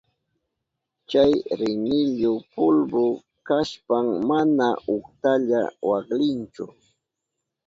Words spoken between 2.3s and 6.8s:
pulbu kashpan mana utkalla waklinchu.